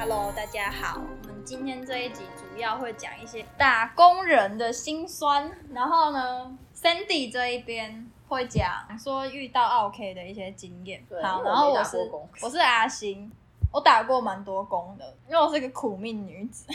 [0.00, 0.98] Hello，大家好。
[0.98, 8.66] 我们今天这一集主要会讲一些打工人的辛酸，然后呢，Sandy 这一边会讲
[8.98, 11.04] 说遇到 OK 的一些经验。
[11.22, 13.30] 好，然后我是工我是阿星，
[13.70, 16.66] 我打过蛮多工的，因为我是个苦命女子。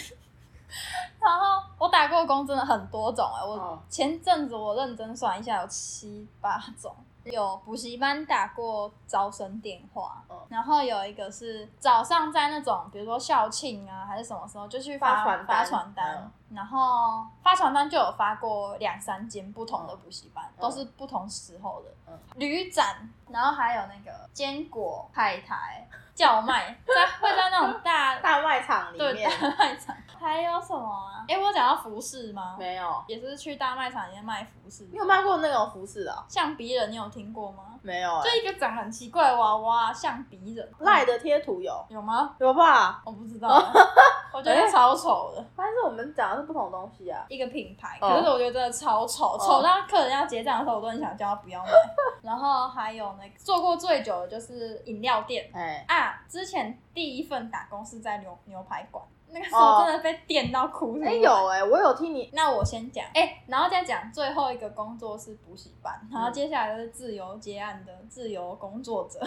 [1.20, 6.95] 然后我打过工真的很多种哎、我哦前阵子我认真算一下，有七八种。
[7.25, 20.61] 有补习班打过招生电话，嗯然后有一个是早上在那种比如说校庆啊还是什么时候就去发发传单然后发传单就有发过两三间不同的补习班，嗯。
[20.61, 21.89] 都是不同时候的。
[22.07, 22.19] 嗯。
[22.35, 31.25] 旅展，然后还有那个坚果海苔叫卖，在会在那种大 大卖场里对面大卖场，还有什么啊？
[31.27, 32.55] 哎、我有讲到服饰吗？
[32.57, 34.88] 没有，也是去大卖场里面卖服饰。
[34.91, 36.23] 你有卖过那种服饰的哦？
[36.29, 37.74] 橡皮人，你有听过吗？
[37.85, 40.67] 没有哎，就一个长很奇怪的娃娃，像鼻人。
[40.80, 42.36] 赖的贴图有有吗？
[42.39, 43.02] 有吧？
[43.05, 43.47] 我不知道，
[44.33, 45.45] 我觉得超丑的。
[45.55, 47.23] 但是我们讲的是不同东西啊。
[47.30, 51.69] 一个品牌，哦可是我觉得真的超丑，丑到客人要结账的时候，我都很想叫他不要买。
[52.23, 61.00] 然后还有那个做过最久的就是饮料店哎，啊，之前第一份打工是在牛牛排馆，那个时哦候真的被电到哭。
[61.04, 69.20] 哎有哎，我有听你那我先讲，哎、然后再讲最后一个工作是补习班，然嗯后接下来就是自由接案的自由工作者。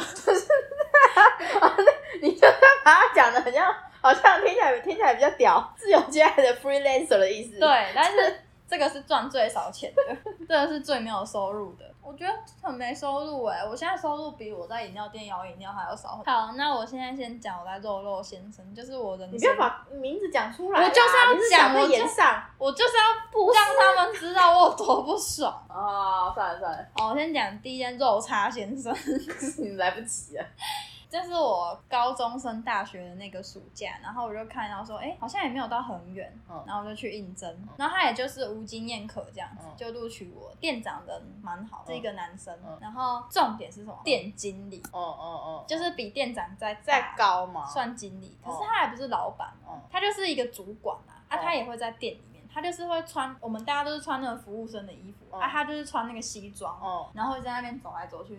[2.22, 2.50] 你就像
[2.84, 10.16] 把它讲的很像，好像听起来听起来比较屌，自由接案的 freelancer 的意思。，对，但是这个是赚最少钱的，
[10.48, 11.84] 这个是最没有收入的。
[12.08, 16.22] 我觉得很没收入哎、我现在收入比我在饮料店摇饮料还要少。
[16.24, 22.42] 好，那我现在先讲我在肉肉先生，就是我的，你不要把名字讲出来啊，我就是要讲我就延上。
[22.56, 25.52] 我就是要不让他们知道我有多不爽。
[25.68, 28.90] 哦， 算了算了，哦，我先讲第一间肉叉先生。
[29.60, 30.44] 你来不及了。
[31.10, 36.62] 这是我高中升大学的那个暑假，然后我就看到说，哎、好像也没有到很远，嗯。
[36.66, 39.76] 然后我就去应征，然后他也就是无经验可这样子，嗯。
[39.76, 40.54] 就录取我。
[40.60, 42.76] 店长人蛮好，是一个男生，嗯。
[42.80, 43.98] 然后重点是什么？
[44.04, 47.66] 店经理，哦哦哦，就是比店长再再高嘛。
[47.66, 55.40] 算经理，可是哦他还不是老板哦他就是一个主管啊，啊，哦他也会在店里面，他就是会穿，我们大家都是穿那个服务生的衣服，哦。
[55.40, 58.38] 啊，他就是穿那个西装，哦，然后会在那边走来走去。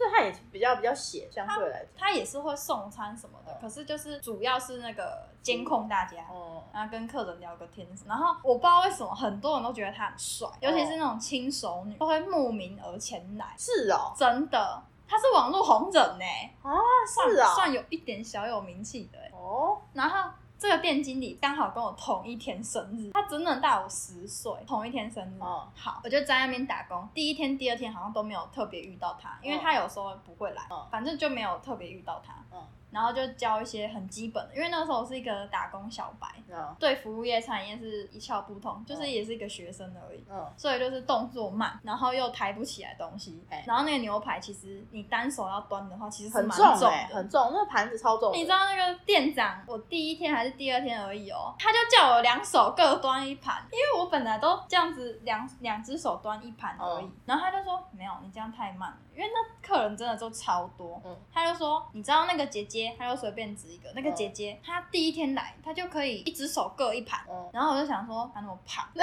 [0.00, 1.88] 所以他也比较比较血，相对来讲。
[1.94, 7.86] 他也是会送餐什么的，哦可是就是主要是那个监控大家，哦，然后跟客人聊个天。
[8.06, 13.54] 然后我不知道为什么很多人都觉得他很帅，哦尤其是那种轻熟女，都会慕名而前来。
[13.58, 16.24] 是哦，真的，他是网络红人呢、
[16.62, 16.72] 啊
[17.14, 19.30] 算是哦，算有一点小有名气的、欸。
[19.34, 25.40] 哦，然后这个店经理刚好跟我同一天生日，他整整大我十岁，同一天生日。
[25.40, 32.34] 哦好，我就在那边打工，第一天、第二天好像都没有特别遇到他，因为他有时候不会来，嗯反正就没有特别遇到他。
[32.52, 40.24] 嗯然后就教一些很基本的，因为那时候我是一个打工小白，嗯对服务业产业是一窍不通，就是也是一个学生而已。
[40.28, 48.32] 嗯，所以就是动作慢，然后又抬不起来东西，哎然后那个牛排其实你单手要端的话，其实是很蛮重很重，那个盘子超重。
[48.32, 68.88] 你知道那个店长，我第一天还是第二天而已哦，他就叫我两手各端一盘，因为我本来都这样子两两只手端一盘而已，嗯然后他就说没有，你这样太慢了，因为那客人真的都超多，嗯他就说你知道那个姐姐，他就随便指一个，那个嗯姐姐她第一天来，她就可以一只手各一盘，嗯然后我就想说她那么胖。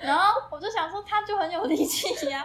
[0.00, 2.44] 然后我就想说，她就很有力气呀、啊，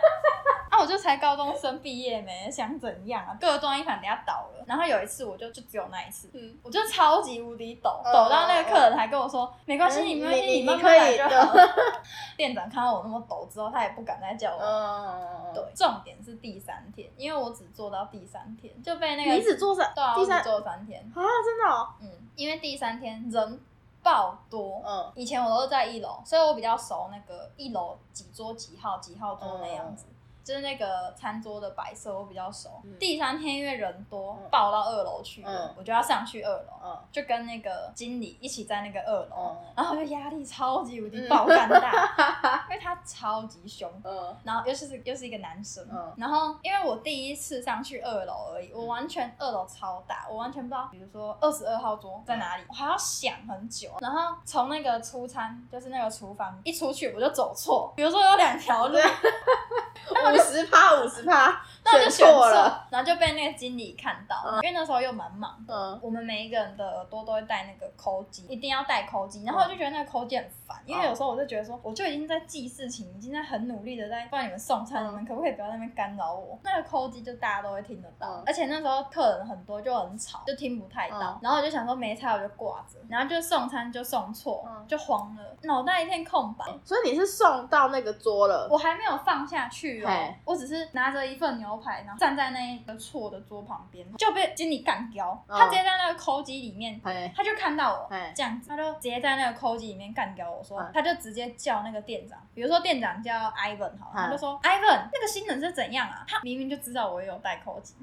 [0.79, 3.37] 我就才高中生毕业没，想怎样啊？
[3.39, 4.63] 各端一盘，等下倒了。
[4.65, 11.53] 然后有一次，我就就只有那一次，嗯我就超级无敌抖，嗯抖到那个客人还跟我说，没关系，没关系，你你慢慢可以来就好。
[12.35, 14.61] 店长看到我那么抖之后，他也不敢再叫我。
[14.61, 23.59] 嗯，对，重点是第三天，因为我只做到第三天，就被那个你只做三对啊，第三我只做三天，啊，真的哦，嗯，因为第三天人
[24.01, 30.05] 爆多，嗯以前我都是在一楼，所以我比较熟那个一楼几桌几号几号桌那样子。
[30.45, 32.69] 就是那个餐桌的摆设我比较熟。
[32.83, 41.91] 嗯第三天因为人多抱，到二楼去了，嗯我就要上去二楼，嗯就跟那个经理一起在那个二楼，嗯然后我就压力超级无敌嗯爆肝大，
[42.69, 43.91] 因为他超级凶。
[44.03, 53.89] 嗯然后又是又是一个男生，嗯然后因为我第一次上去二楼而已，我完全二楼超大，我完全不知道，比如说二十二号桌在哪里，我还要想很久。
[53.99, 58.97] 然后从那个出餐，就是那个厨房一出去我就走错，比如说有两条路，
[60.33, 62.49] 五十趴五十趴，那就选错，
[62.89, 65.55] 然后就被那个经理看到，因为那时候又蛮忙。
[65.67, 69.43] 嗯，我们每一个人的耳朵都会带那个抠机，一定要带抠机。
[69.45, 76.59] 然后我就觉得那个抠机很烦，因为有时候我就觉得说，我就已经在记事情，已经在很努力的在帮你们送餐，你们可不可以不要在那边干扰我？
[76.63, 81.39] 那个抠机就大家都会听得到，而且那时候客人很多，就很吵，就听不太到。
[81.41, 82.99] 然后我就想说没差，我就挂着。
[83.09, 86.65] 然后就送餐就送错，就慌了，脑袋一片空白。
[86.83, 88.67] 所以你是送到那个桌了？
[88.69, 95.43] 我还没有放下去哦，我只是拿着一份牛排，然后站在那一个错的桌旁边，就被经理干掉。
[95.47, 96.99] 他直接在那个扣机里面，
[97.35, 106.25] 他就看到我这样子，他就直接在那个扣机里面干掉我说，他就直接叫那个店长，比如说店长叫 Ivan 好，他就说 Ivan 那个新人是怎样啊？
[106.27, 107.95] 他明明就知道我有带扣机，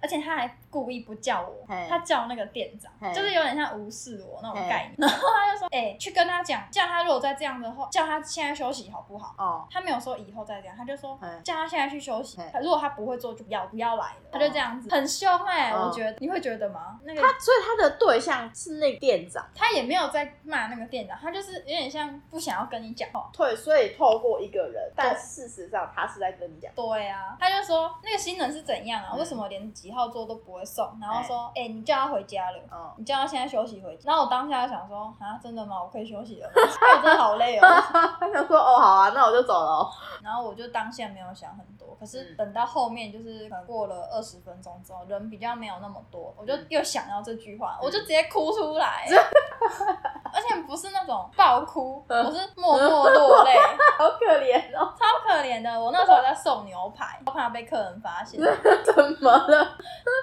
[0.00, 4.94] 而且他还故意不叫我，他叫那个店长，就是有点像无视我那种概念。
[4.98, 9.34] 然后他就说，哎，去跟他讲，叫他如果再这样的话，叫他现在休息好不好？
[9.38, 12.38] 哦，他没有说以后再这样，他就说叫他现在去休息。
[12.62, 14.14] 如果他不会做，就不要不要来了。
[14.32, 16.98] 他就这样子，很凶哎，我觉得你会觉得吗？
[17.04, 23.28] 那个他，所以他的对象是那店长，他也没有在骂那个店长，他就是有点像不想要跟你讲话。
[23.32, 26.72] 对，所以透过一个人，但事实上他是在跟你讲。
[26.74, 29.14] 对啊，他就说那个新人是怎样啊？
[29.14, 30.96] 为什么连几号桌都不会送？
[31.00, 34.02] 然后说，哎，你叫他回家了，你叫他现在休息回家。
[34.06, 35.82] 然后我当下就想说，啊，真的吗？
[35.82, 36.50] 我可以休息了？
[36.54, 37.68] 我真的好累哦。
[38.18, 39.90] 他 想说，哦，好啊，那我就走了。
[40.22, 49.06] 然后我就当下没有想很多，可是等到后面就是可能过了二十分钟之后，人比较没有那么多，我就又想到这句话，我就直接哭出来，
[50.32, 53.52] 而且不是那种爆哭，我是默默落泪，
[53.98, 55.80] 好可怜哦，超可怜的。
[55.80, 58.40] 我那时候在送牛排，我怕被客人发现，
[58.84, 59.76] 怎么了？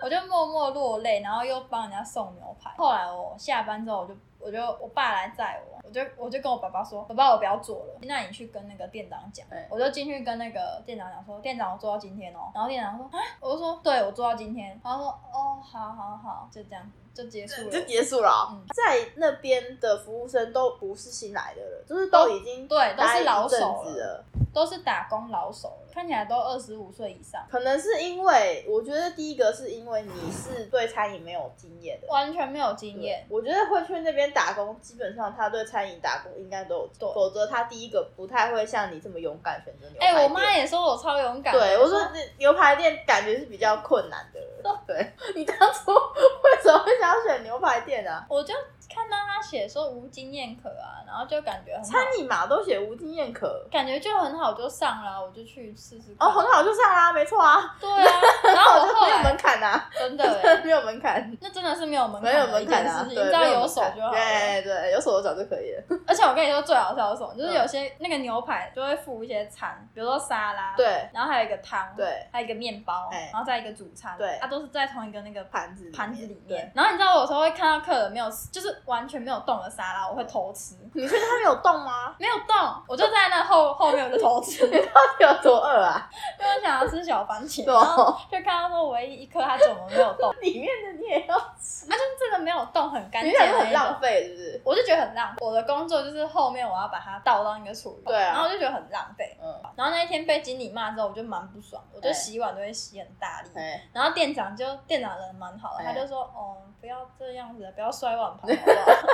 [0.04, 2.74] 我就默默落泪，然后又帮人家送牛排。
[2.78, 4.14] 后来我下班之后，我就。
[4.48, 9.46] 我就我爸来载我，我就我就跟我爸爸说，爸爸我不要做了，那你去跟那个店长讲。
[9.70, 12.50] 我就进去跟那个店长讲说，店长我做到今天哦。
[12.56, 14.80] 然后店长说啊，我就说对我做到今天。
[14.82, 16.98] 然后说哦，好好好，就这样子。
[17.18, 18.62] 就结束了，就结束了。
[18.76, 24.24] 在那边的服务生都不是新来的了，就是都已经对，都是老手了，
[24.54, 27.44] 都是打工老手了，看起来都二十五岁以上。
[27.50, 33.26] 可能是因为，我觉得第一个是因为你是对餐饮没有经验的，完全没有经验。
[33.30, 40.16] 我觉得会去那边打工，基本上他对餐饮打工应该都有做，否则他第一个不太会像你这么勇敢选择牛排店。
[40.16, 41.52] 哎，我妈也说我超勇敢。
[41.52, 42.00] 对，我说
[42.38, 44.40] 牛排店感觉是比较困难的。
[44.86, 48.26] 对， 你当初为什么会想要选牛排店啊？
[48.30, 48.54] 我就
[48.90, 56.16] 看到他写说无经验可啊，然后就感觉很餐饮嘛都写无经验可，感觉就很好，就上了，我就去试试。
[56.20, 57.76] 哦，很好就上啦，没错啊。
[57.80, 58.12] 对啊，
[58.44, 64.10] 然后我后来没有门槛呐，真的 没有门槛，那真的是没有门槛，没有门槛啊，你只要有手就好。
[64.12, 65.84] 对对，有手有脚就可以了。
[66.08, 67.36] 而且我跟你说最好笑的是什么？
[67.36, 76.72] 就是有些那个牛排就会附一些餐，比如说沙拉，对，然后还有一个汤，对，还有一个面包，然后再一个主餐，对，它都是在同一个那个盘子盘子里面。
[76.74, 80.76] 然后你知道我有时候会看到客人没有，就是完全没有动的沙拉，我会偷吃。
[80.94, 82.16] 你确定他没有动吗？
[82.18, 82.56] 没有动，
[82.88, 84.66] 我就在那后 后面我就偷吃。
[84.68, 86.10] 你到底有多饿啊？
[86.40, 91.86] 因为我想要吃小番茄，然后就看到说唯一一颗它怎么没有动， 里面的你也要吃？
[91.92, 94.62] 啊，就是这个没有动很干净，很浪费，是不是？
[94.66, 95.46] 我就觉得很浪费。
[95.46, 99.38] 我的工作就是后面我要把它倒到那个厨余，对啊，然后我就觉得很浪费。
[99.42, 103.50] 嗯，然后那一天被经理骂之后，我就蛮不爽，我就洗碗都会洗很大力。
[103.94, 109.08] 然后店长就店长人蛮好的，他就说：“哦，不要这样子，不要摔碗盘，好不好？”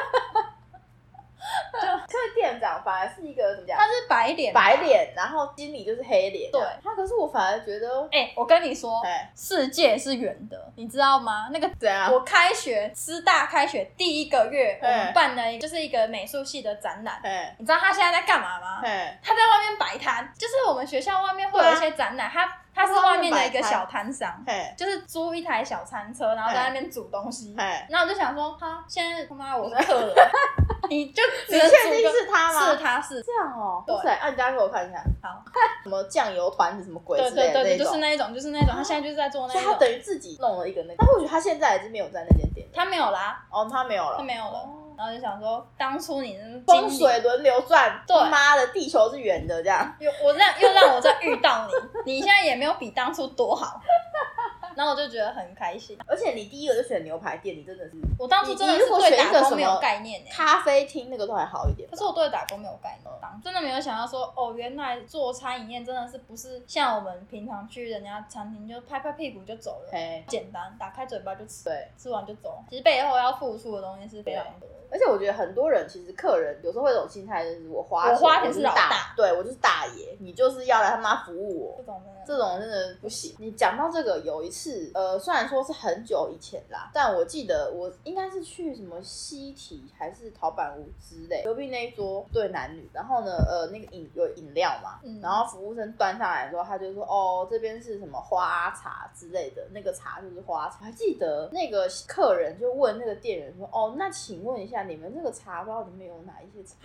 [2.07, 3.75] 这个店长反而是一个怎么讲？
[3.77, 6.51] 他是白脸，白脸，然后经理就是黑脸。
[6.51, 9.01] 对，他可是我反而觉得，哎，我跟你说，
[9.35, 11.49] 世界是圆的，你知道吗？
[11.51, 12.13] 那个怎样？
[12.13, 17.19] 我开学师大开学第一个月，我们办的就是一个美术系的展览。
[17.57, 18.81] 你知道他现在在干嘛吗？
[18.81, 22.47] 他在外面摆摊，就是我们学校外面会有一些展览，他。
[22.75, 24.43] 他是外面的一个小摊商，
[24.75, 27.55] 就是租一台小餐车，然后在那边煮东西。
[27.89, 30.15] 然后我就想说，他现在他妈我是客人，
[30.89, 32.71] 你就你确定是他吗？
[32.71, 33.83] 是他是这样哦。
[33.85, 35.03] 对，啊，你家给我看一下。
[35.21, 35.43] 好，
[35.83, 38.73] 什么酱油团子什么鬼对对对，就是那一种，就是那一种。
[38.75, 39.63] 他现在就是在做那种。
[39.63, 40.95] 他等于自己弄了一个那个。
[40.97, 42.67] 但或许他现在还是没有在那间店。
[42.73, 43.45] 他没有啦。
[43.51, 44.17] 哦，他没有了。
[44.17, 44.69] 他没有了。
[45.03, 49.93] 然后就想说，当初你风水轮流转，对，妈的，地球是圆的，这样。
[49.99, 51.67] 又我让又让我再遇到
[52.05, 53.81] 你，你现在也没有比当初多好。
[54.75, 55.97] 然后我就觉得很开心。
[56.07, 61.89] 而且你第一个就选牛排店，你真的是我当初真的是对打工没有概念呢、咖啡厅那个都还好一点。
[61.89, 71.87] 可是我对打工没有概念，真的没有想到说，哦，原来做餐饮业真的是不是像我们平常去人家餐厅就拍拍屁股就走了，嘿，简单，打开嘴巴就吃，对。
[71.97, 72.61] 吃完就走。
[72.69, 74.67] 其实背后要付出的东西是非常多。
[74.91, 81.83] 而且我觉得很多人其实客人有时候会有种心态，就是我花我花钱是老大，对我就是大爷，你就是要来他妈服务我这。
[81.83, 83.35] 种真的，这种真的不行。
[83.39, 100.77] 你讲到这个，有一次，呃，虽然说是很久以前啦，但我记得我应该是去什么西体还是陶板屋之类，隔壁那一桌对男女，然后呢，呃，那个饮有饮料嘛，嗯然后服务生端上来的时候，他就说，哦，这边是什么花茶之类的，那个茶就是花茶。
[100.81, 106.75] 我还记得那个客人就问那个店员说，哦，那请问一下，你们这个茶包里面有哪一些茶？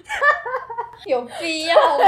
[1.07, 2.05] 有必要吗？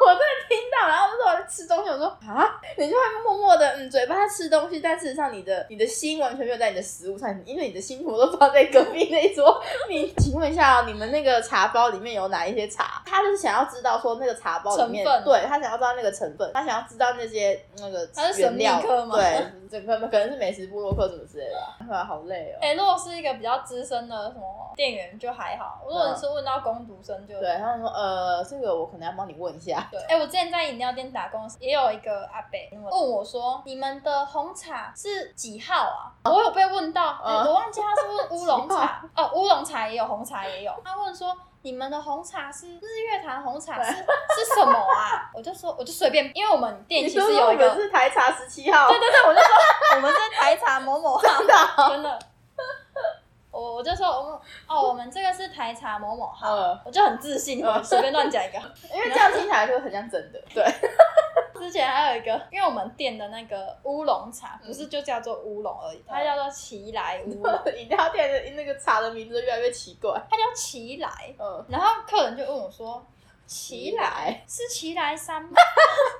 [0.00, 9.60] 我真的听到，然后那时候我在吃东西，我说啊，你就会默默的嗯，嘴巴在吃东西，但事实上你的你的心完全没有在你的食物上，因为你的心全部都放在隔壁那一桌。
[9.88, 13.02] 你请问一下、哦，你们那个茶包里面有哪一些茶？
[13.06, 22.58] 他就是想要知道说那个茶包里面，成分对他想要知道那个成分，他想要知道那些那个他是神秘原料，客吗对，整个可能是美食部落客什么之类的吧，后来好累哦。
[22.60, 29.88] 哎、如果是一个比较资深的什么店员就还好，如果你是问到工读生就对，他们说呃，这个我可能要帮你问一下。
[29.90, 32.58] 对，哎、我之前在饮料店打工也有一个阿伯
[32.90, 40.72] 问我说：“你们的红茶是几号啊？”我有被问到，我忘记他是问乌龙 几茶，哦，乌龙茶也有，红茶也有。
[40.84, 49.48] 他问说：“你们的红茶是日月潭红茶是 是什么啊？”我就说，我就随便，因为我们店其实有一个，是台茶十七号，对对对，我就说
[49.96, 52.18] 我们是台茶某某号，真的哦真的。
[53.52, 58.58] 我我就说我们哦，我们这个是台茶某某号，嗯我就很自信，我随便乱讲一个。
[58.94, 60.40] 因为这样听起来就很像真的。
[60.54, 60.64] 对，
[61.60, 70.12] 之前还有一个，因为我们店的那个乌龙茶嗯不是就叫做乌龙而已，它叫做奇来乌龙， 饮料店的那个茶的名字越来越奇怪。
[70.30, 71.08] 它叫奇来。
[71.38, 73.04] 嗯，然后客人就问我说
[73.50, 75.50] ：“奇来来，是奇来山吗？”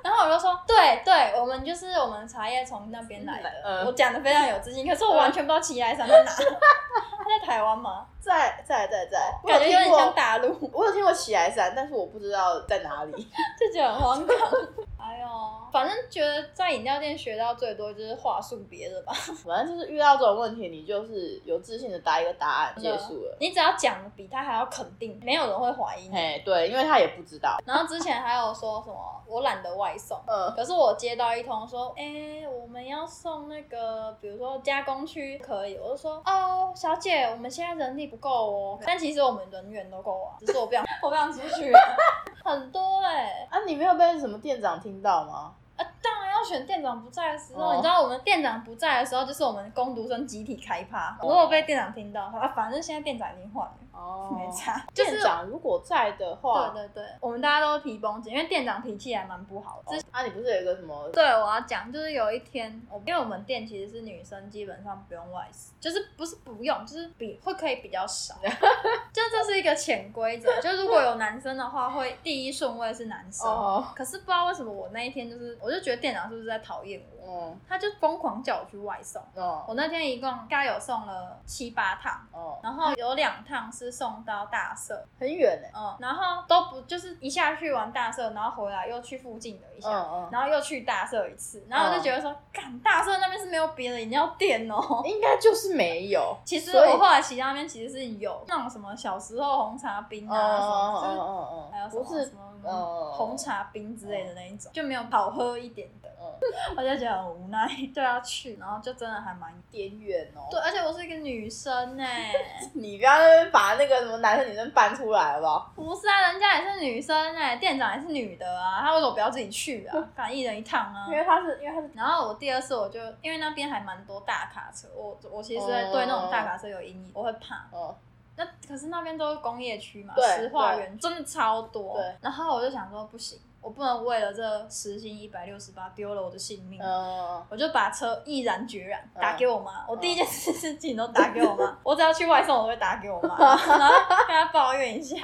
[0.02, 3.48] 然后我就说：“对对，我们就是我们茶叶从那边来的。
[3.64, 6.30] 嗯我讲的非常有自信，可是我完全不知道奇来山在哪。
[6.34, 8.04] 他在台湾吗？
[8.20, 13.12] 在在在在，我感觉有点像大陆，我有听过奇来山，但是我不知道在哪里。
[13.58, 14.36] 就觉得很荒唐。
[14.98, 15.28] 哎呦，
[15.72, 19.12] 反正觉得在饮料店学到最多就是话术别的吧。
[19.44, 23.36] 反正就是遇到这种问题，你就是有自信的答一个答案，结束了。
[23.40, 26.14] 你只要讲的比他还要肯定，没有人会怀疑你。
[26.14, 27.58] 嘿，对，因为他也不知道。
[27.64, 28.96] 然后之前还有说什么
[29.26, 41.72] 我懒得外送，嗯，可是我接到一通说，哎、我们要送那个，比如说加工区可以，我就说，哦，小姐，我们现在人力不够哦，但其实我们人员都够啊， 只是我不想，我不想出去，
[42.44, 45.54] 很多哎、啊，你没有被什么店长听到吗？
[45.80, 51.16] 啊，当然要选店长不在的时候，哦你知道我们店长不在的时候，就是我们工读生集体开趴。
[51.22, 54.84] 如果被店长听到，啊，反正现在店长已经换了，哦没差。
[54.94, 59.96] 就是店长如果在的话，对对对，我们大家都皮绷紧，因为店长脾气还蛮不好的。
[59.96, 61.08] 哦啊，你不是有一个什么？
[61.10, 68.34] 对，我要讲，就是有一天，我因为我们店其实是女生，基本上不用外食，就是不是不用，就是比会可以比较少，
[69.12, 70.48] 就这是一个潜规则。
[70.60, 73.48] 就如果有男生的话，会第一顺位是男生。
[73.48, 79.22] 哦可是不知道为什么我那一天就是，我就觉得店长是不是在讨厌我，嗯他就疯狂叫我去外送。
[79.34, 79.64] 哦。
[79.68, 85.68] 我那天一共大概有送了七八趟，哦，然后有两趟是送到大社，很远呢。
[85.74, 94.80] 嗯，然后都不就是一下去玩大社，然后回来又去附近的一下，嗯嗯，然后又去大社一次，然后我就觉得说，干、大社那边是没有别的饮料店哦。
[95.04, 96.36] 应该就是没有。
[96.44, 106.19] 其实我后来其他那边其实是有那种什么小时候红茶冰嗯啊，什嗯么就是嗯嗯还有嗯，不是什么什么嗯红茶冰之类的那一种，就没有好喝一点的，嗯
[106.76, 110.48] 我就觉得很无奈，就要去，然后就真的还蛮边缘哦。
[110.50, 112.32] 对，而且我是一个女生哎、
[112.74, 115.72] 你不要那把那个什么男生女生搬出来好不好？
[115.74, 119.96] 不是啊，人家也是女生哎、店长也是女的啊，她为什么不要自己去啊？
[120.14, 121.16] 赶一人一趟啊因。
[121.16, 127.66] 为他是因为他是然后我第二次我就因为那边还蛮多大卡车，我我其实对那种大卡车有阴影，我会怕。
[127.70, 127.94] 哦
[128.36, 131.98] 那可是那边都是工业区嘛，石化园真的超多。
[131.98, 136.80] 对，然后我就想说不行，我不能为了这时薪一百六十八丢了我的性命。
[136.82, 143.36] 嗯我就把车毅然决然嗯打给我妈，我第一件事情都打给我妈，我只要去外送我都会打给我妈，
[143.66, 143.94] 然后
[144.26, 145.16] 跟她抱怨一下，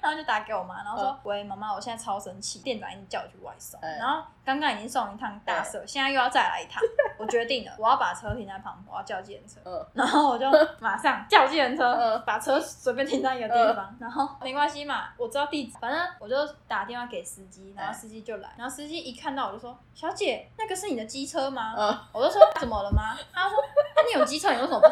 [0.00, 6.82] 然后就打给我妈，然后说：“喂，妈妈，我现在超生气，店长已经叫我去外送，嗯然后刚刚已经送一趟大社，现在又要再来一趟，
[7.18, 9.60] 我决定了，我要把车停在旁边，我要叫计程车。
[9.70, 10.46] ”嗯然后我就
[10.80, 16.36] 马上叫计程车，嗯把车随便停在一个地方，然后没关系嘛，我知道地址，反正我就
[16.68, 23.56] 打电话给司机，然后司机就来，然后司机一看到我就说：“小姐，那个是你的机车吗？”嗯我就说：“怎么了吗？”他说
[23.96, 24.86] ：“那、你有机车，你为什么不？”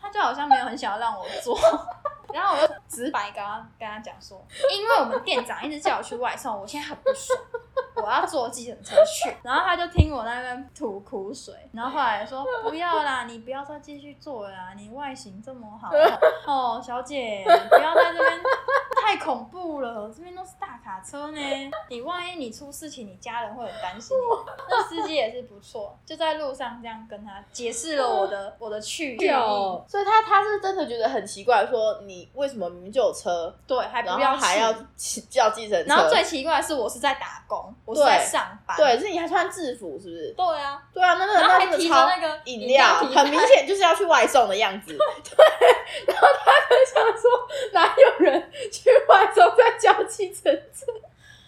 [0.00, 1.56] 他就好像没有很想要让我坐。
[2.32, 7.38] 然后我就直白跟他跟他讲说，因为我们店长一直叫我去外送，我现在很不爽，
[7.96, 9.34] 我要坐计程车去。
[9.42, 15.90] 然后他就听我在那边吐苦水，然后后来说不要啦，你不要再继续做了啦，你外形这么好
[16.46, 18.40] 哦，小姐，你不要在这边
[19.02, 21.40] 太恐怖了，这边都是大卡车呢，
[21.88, 24.52] 你万一你出事情，你家人会很担心你。
[24.70, 29.28] 那司机也是不错，就在路上这样跟他解释了我的 我的去意，
[29.88, 34.72] 所以他他是真的觉得很奇怪，说你为什么明明就有车，对，还然不要还要
[35.28, 35.88] 叫计程车？
[35.88, 38.76] 然后最奇怪的是，我是在打工，我是在上班。
[38.76, 40.34] 对，是你还穿制服是不是？
[40.36, 44.96] 对啊，对啊，那那然后还提着那个饮料，很明显就是要去外送的样子。
[44.96, 45.36] 对，
[46.06, 47.30] 然后他就想说，
[47.72, 50.86] 哪有人去外送再交计程车？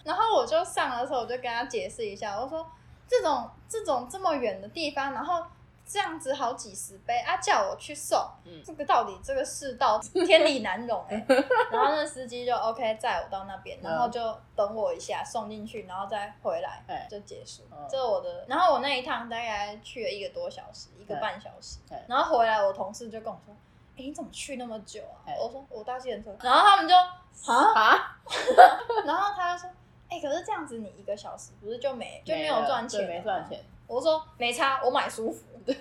[0.03, 2.65] 然后我就上了的时候，我就跟他解释一下，我说
[3.07, 5.43] 这种这种这么远的地方，然后
[5.87, 11.25] 这样子好几十杯啊，叫我去送，嗯这个到底这个世道天理难容哎、
[11.71, 14.19] 然后那司机就 OK 载我到那边，然后就
[14.55, 17.87] 等我一下送进去，然后再回来哎就结束嗯。
[17.89, 23.55] 这是我的，然后我那一趟大概去了一个多小时，一个半小时对，然后回来我同事就跟我说。
[23.97, 25.35] 哎、你怎么去那么久啊哎？
[25.39, 26.93] 我说我搭计程车，然后他们就
[27.51, 28.17] 啊，啊，
[29.05, 29.69] 然后他就说
[30.09, 33.63] ：“哎、可是这样子你一个小时不是就没就没有赚钱没赚钱。。
[33.87, 35.43] 我说：“没差，我买舒服。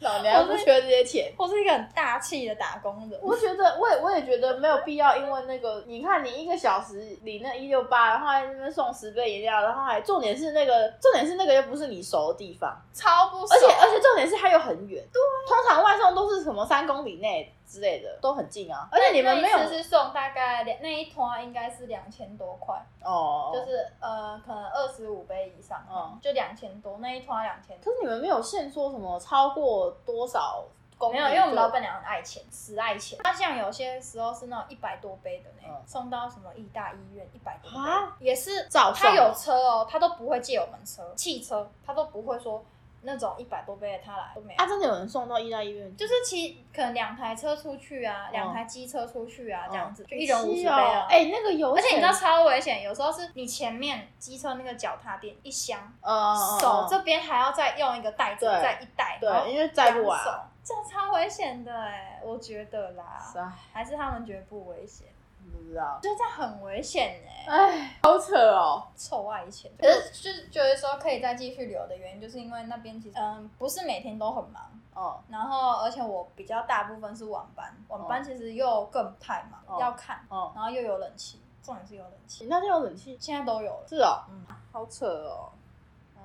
[0.00, 1.32] 老娘不缺这些钱。
[1.38, 3.18] 我是一个很大气的打工人。
[3.22, 26.18] 我觉得，我也我也觉得没有必要，因为那个，你看你一个小时领那一六八，然后还那边送十杯饮料，然后还重点是那个，重点是那个又不是你熟的地方，超不熟，而且而且重点是它又很远，对、通常外送都是什么三公里内之类的，都很近啊，而且你们没有是送大概两那一团应该是两千多块，哦，就是呃可能二十五杯以上，嗯。
[26.20, 30.62] 就两千多，那一团两千可是你们没有限说什么超过多少
[30.98, 33.18] 公里，没有，因为我们老板娘很爱钱，死爱钱。
[33.24, 35.82] 她像有些时候是那种一百多杯的呢，嗯。
[35.86, 42.62] 送到什么医大医院一百多杯啊，也是照送他有车哦，他都不会借我们车，汽车他都不会说
[43.02, 44.58] 那种一百多杯的他来都没有。
[44.58, 50.72] 啊，真的有人送到医大医院，就是骑可能两台车出去啊，两台机车出去啊，这样子嗯就一人五十杯哦。
[50.72, 51.06] 啊。
[51.08, 60.18] 哎、那个有，而且你知道超危险，有时候是你前面机车那个脚踏垫一箱，呃，手这边还要再用一个袋子再一袋，对，因为载不完。
[60.24, 60.30] 手，
[60.64, 65.08] 这样超危险的哎，我觉得啦，哎，还是他们觉得不危险，
[65.50, 68.86] 不知道，就这样很危险哎，哎，好扯哦。
[68.96, 69.70] 臭外钱。
[69.78, 74.62] 可是就是觉得说可以再继续留的原因，就是因为那边其实嗯不是每天都很忙，
[74.94, 83.16] 哦，然后而且我比较大部分是晚班，晚班其实又更太忙，哦要看，哦，然后又有冷气，重点是有冷气，那天有冷气？
[83.20, 83.84] 现在都有了。
[83.88, 85.50] 是哦，嗯，好扯哦。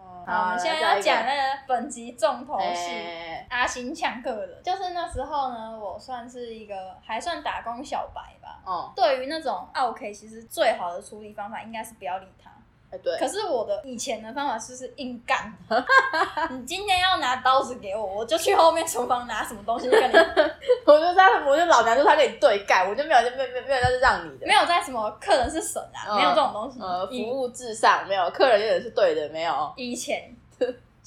[0.07, 2.91] 哦好，我们现在要讲那个本集重头戏。
[2.91, 8.61] 哎阿星抢客人，就是那时候呢，我算是一个还算打工小白吧。
[8.65, 12.51] 哦，对于那种 OK，其实最好的处理方法应该是不要理他。
[12.89, 15.53] 哎，对，可是我的以前的方法就是硬干。
[16.51, 20.15] 你今天要拿刀子给我，我就去后面厨房拿什么东西跟你，
[20.85, 24.53] 我就在，我就老娘就他跟你对干，我就没有，没，没有，没有，那是让你的没。
[24.53, 26.79] 有在什么客人是神啊，嗯没有这种东西。
[26.79, 29.73] 呃，服务至上，没有，客人永远是对的，没有。
[29.75, 30.33] 以前。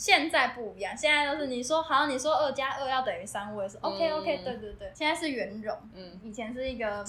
[0.00, 7.04] 现在不一样，现在都是你说好，你说二加二要等于三，我也是 OK OK，对对对，现在是圆融，嗯，以前是一个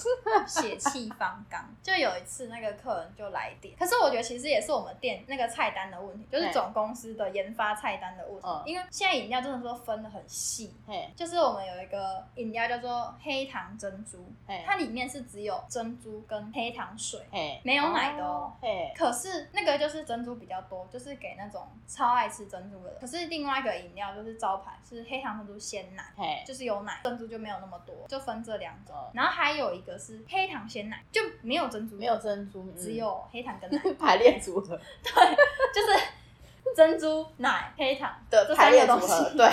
[0.45, 1.73] 血气方刚。
[1.82, 8.47] 就有一次那个客人就来电， 可是我觉得其实也是我们店那个菜单的问题，就是总公司的研发菜单的问题。
[8.49, 17.21] 嗯因为现在饮料真的说分的很细，嘿，就是我们有一个饮料叫做黑糖珍珠，嘿，它里面是只有珍珠跟黑糖水。
[17.32, 22.98] 嘿，没有奶的哦嘿，可是那个就是珍珠比较多，就是给那种超爱吃珍珠的。
[23.00, 28.96] 可是另外一个饮料就是招牌是黑糖珍珠鲜奶，就是有奶，珍珠就没有那么多，就分这两种。
[28.96, 35.12] 哦然后还有一个是黑糖鲜奶，就没有珍珠，没有珍珠，嗯只有黑糖跟奶，排列组合对
[35.74, 36.00] 就是
[36.76, 39.48] 珍珠奶黑糖的这排列组合， 西， 对，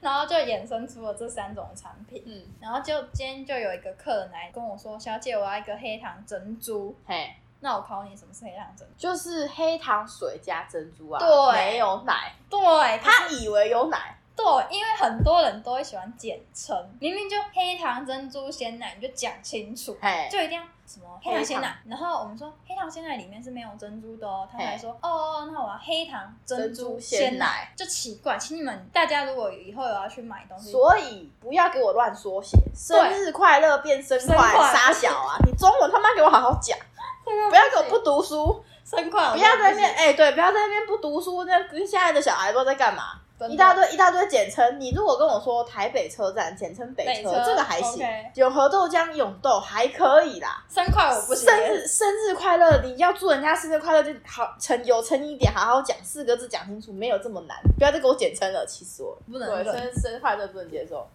[0.00, 2.22] 然后就衍生出了这三种产品。
[2.24, 6.94] 嗯，然后就今天就有一个客人来跟我说：“小姐，我要一个黑糖珍珠。
[7.04, 8.94] 嘿，”那我考你，什么是黑糖珍珠？
[8.96, 11.52] 就是黑糖水加珍珠啊，对。
[11.52, 12.58] 没有奶，对，
[13.02, 21.44] 他以为有奶，对，因为很多人都会喜欢简称，明明就黑糖珍珠鲜奶，你就讲清楚，嘿，就一定要什么黑糖。
[21.44, 21.78] 鲜奶。
[21.86, 28.36] 然后我们说黑糖鲜奶里面是没有珍珠的哦，他们还说哦哦，那我要黑糖珍珠鲜奶，就奇怪。
[28.38, 35.38] 请你们大家如果以后有要去买东西，所以不要给我乱缩写，生日快乐变生快生快傻小啊！
[35.46, 36.76] 你中文他妈给我好好讲，
[37.24, 43.20] 不要给我不读书，生快，不要在那边哎、对，不要在那边不读书，那跟现在的小孩不知道在干嘛。
[43.48, 48.04] 一大堆一大堆简称，你如果跟我说台北车站简称北车，这个还行。
[48.34, 50.64] 永和豆浆永豆还可以啦。
[50.68, 57.56] 生快我不行，生日生日快乐，你要祝人家生日快乐就好诚有诚意一点，好好讲四个字讲清楚，没有这么难。
[57.78, 59.22] 不要再给我简称了，气死我了。
[59.30, 61.06] 不能忍生日生日快乐不能接受。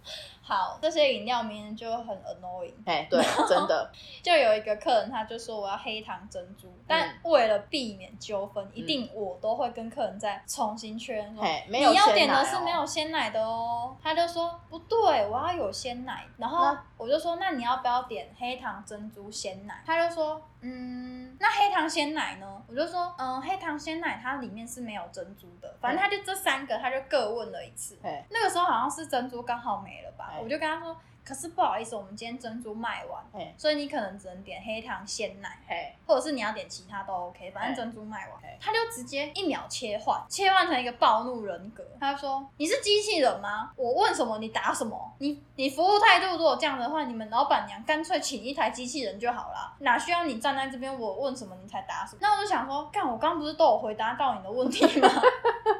[0.47, 2.73] 好，这些饮料明明就很 annoying。
[2.85, 3.89] 哎，对，真的，
[4.21, 11.35] 就有一个客人，他就说我要黑糖珍珠，但为了避免纠纷，一定我都会跟客人再重新确认
[11.67, 13.95] 没有你要鲜奶哦点的是没有鲜奶的哦。
[14.01, 16.25] 他就说不对，我要有鲜奶。
[16.37, 19.83] 然后我就说那你要不要点黑糖珍珠鲜奶？
[19.85, 22.61] 他就说嗯，那黑糖鲜奶呢？
[22.67, 27.99] 我就说嗯，黑糖鲜奶它里面是没有珍珠的，反正他就这三个，他就各问了一次。
[28.31, 33.23] 那个时候好像是珍珠刚好没了吧哎，我就跟他说，可是不好意思，我们今天珍珠卖完，
[33.57, 35.57] 所以你可能只能点黑糖鲜奶，
[36.05, 41.83] 或者是你要点其他都 OK，反正哎珍珠卖完哎，他就直接一秒切换，切换成一个暴怒人格。
[41.99, 43.71] 他就说：“你是机器人吗？
[43.75, 45.13] 我问什么你答什么？
[45.17, 55.09] 你你服务态度如果这样的话，你们老板娘干脆请一台机器人就好了，哪需要你站在这边我问什么你才答什么？”那我就想说，干，我刚刚不是都有回答到你的问题吗？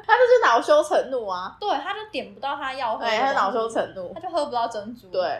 [0.06, 1.56] 他就是恼羞成怒啊！
[1.60, 4.20] 对，他就点不到他要喝他恼羞成怒他。
[4.20, 5.08] 就喝不到珍珠。
[5.10, 5.35] 对，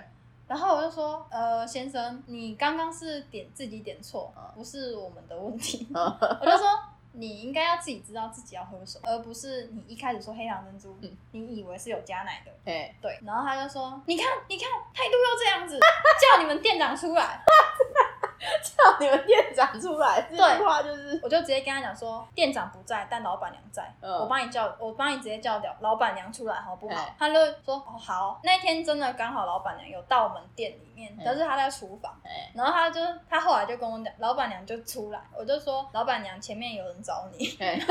[0.48, 5.86] 然后我就说，呃，先生，你刚刚是点自己点错嗯，不是我们的问题。
[5.94, 6.04] 嗯
[6.40, 6.66] 我就说，
[7.12, 12.52] 你应该要自己知道自己要喝什么，而不是你一开始说黑糖珍珠，嗯你以为是有加奶的。
[12.70, 15.78] 哎，对，然后他就说，你看，你看，态度又这样子，
[16.36, 17.42] 叫你们店长出来。
[18.62, 24.12] 叫你们店长出来，这句话就是，我就直接跟他讲说，店长不在，但老板娘在，嗯。
[24.20, 26.94] 我帮你叫，我帮你直接叫掉老板娘出来，好不好？
[26.94, 31.24] 哎他就说，哦好，那天真的刚好老板娘有到我们店里面，嗯。
[31.24, 32.12] 可是他在厨房。
[32.24, 37.78] 哎，然后他就他后来就跟我讲，老板娘就出来，我就说老板娘前面有人找你，哎，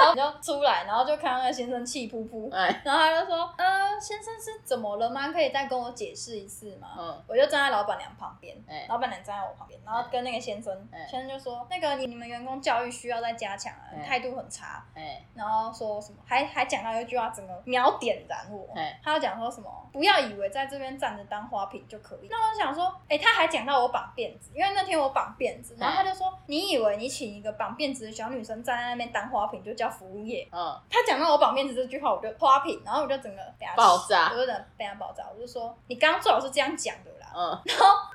[0.00, 5.30] 然后你就出来，然后就看到那个先生气扑扑，哎，然后他就说，呃，先生是怎么了吗？
[5.32, 6.88] 可以再跟我解释一次吗？
[6.98, 18.98] 嗯，我就站在老板娘旁边，哎老板娘站在我旁边，然后跟那个先生，哎先生就说，那个你你们员工教育需要再加强啊，哎态度很差，哎，然后说什么，还还讲到一句话，整个秒点燃我哎。
[19.02, 22.28] 他就讲说什么，不要以为在这边站着当花瓶就可以。
[22.28, 30.48] 那我想说，哎、他还讲到我绑辫子，因为那天我绑辫子，然后他就说，你以为你请一个绑辫子的小女生站在那边当花瓶就叫服务业？
[30.52, 35.24] 嗯，他讲到我绑辫子这句话，我就花瓶，然后我就整个被他爆炸我就整个被他爆炸。
[35.32, 37.58] 我就说，你刚刚最好是这样讲的啦，嗯，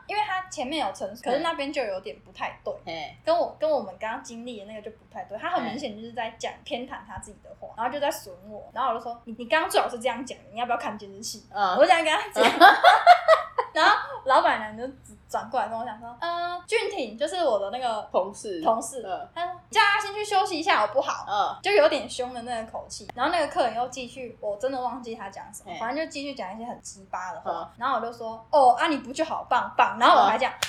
[0.08, 2.74] 因为他前面有陈述，可是那边就有点不太对。
[2.86, 11.46] 哎，跟我跟我们刚刚经历的那个就不太对，他很明显就是在讲偏袒他自己的话，然后就在损我，然后我就说你你刚刚最好是这样讲的，你要不要看监视器？
[11.52, 12.44] 我嗯就，这样跟他讲，
[13.76, 14.88] 然后老板娘就
[15.30, 19.30] 转过来跟我讲说，嗯，俊挺就是我的那个同事，同事，嗯。
[19.36, 21.26] 他说叫他先去休息一下好不好？
[21.28, 27.52] 嗯，就有点凶的那个口气，然后那个客人又继续，我真的忘记他讲什么哎，反正就继续讲一些很鸡巴的话。
[27.52, 30.50] 嗯，然后我就说，哦啊你不就好棒棒，然后我还讲，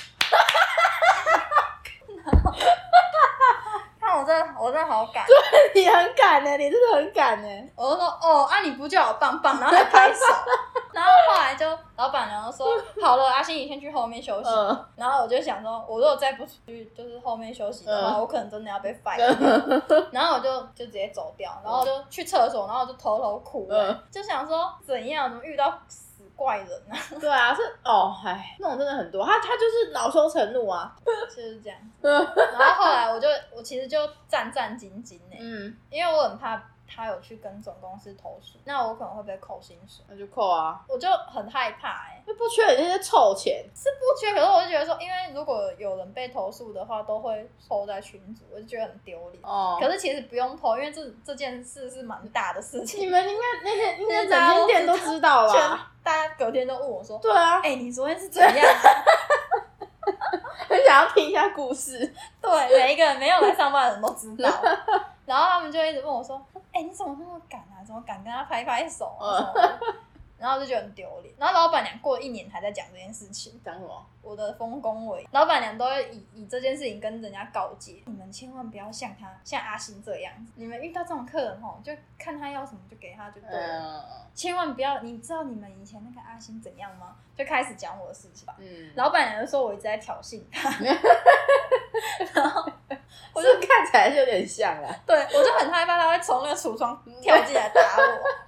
[4.01, 5.25] 看我真的我真的好敢，
[5.73, 7.47] 你很敢呢，你真的很敢呢。
[7.75, 10.19] 我就说哦啊你不就好棒棒，然后还拍手，
[10.97, 12.67] 然后后来就老板娘就说
[12.99, 19.81] 好了，阿星你先去后面休息，嗯然后我就想说，我如果再不去就是后面休息的话，嗯我可能真的要被 fire。
[20.11, 26.97] 然后我就就直接走掉，然后就去厕所，然后我就偷偷哭、嗯就想说怎样，怎么遇到死怪人啊？
[27.21, 30.95] 对啊，是哦，哎，那种真的很多，他他就是恼羞成怒啊。
[31.29, 31.77] 就是这样。
[32.01, 32.11] 嗯
[32.57, 43.63] 然后后来我就我其实就战战兢兢呢，嗯，因为我很怕他有去跟总公司投诉，那我可能会被扣薪水，那就扣啊，我就很害怕哎、就不缺你这些臭钱。
[43.75, 49.39] 是不缺，可是我就觉得说，因为如果有人被投诉的话，都会抽在群组，我就觉得很丢脸。
[49.43, 53.07] 哦，可是其实不用投，因为这这件事是蛮大的事情你。
[53.07, 55.91] 们应该那天 应该整间店都知道全吧？
[56.03, 58.55] 大家隔天都问我说对啊：“，哎、你昨天是怎样啊？”
[60.69, 61.97] 很想要听一下故事。
[62.41, 64.49] 对，每一个人没有来上班的人都知道。
[65.25, 67.83] 然后他们就一直问我说：“哎、你怎么那么敢啊？
[67.85, 69.51] 怎么敢跟他拍拍手啊？”
[70.37, 71.33] 然后就觉得很丢脸。
[71.37, 74.05] 然后老板娘过了一年还在讲这件事情，讲什么？
[74.21, 87.15] 我的丰功伟，老板娘都会以以这件事情跟人家告诫，你们千万不要像他像阿星这样子，你们遇到这种客人吼，就看他要什么就给他就对了，嗯千万不要，你知道你们以前那个阿星怎样吗？
[87.35, 88.55] 就开始讲我的事情吧。
[88.59, 90.69] 嗯，老板娘就说我一直在挑衅他，
[92.33, 92.69] 然后
[93.33, 94.93] 我就看起来就有点像啦。
[95.05, 98.03] 对我就很害怕他会从那个橱窗跳进来打我，